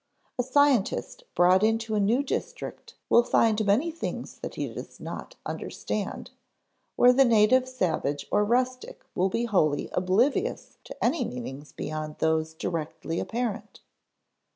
[0.39, 5.35] A scientist brought into a new district will find many things that he does not
[5.45, 6.31] understand,
[6.95, 12.55] where the native savage or rustic will be wholly oblivious to any meanings beyond those
[12.55, 13.81] directly apparent.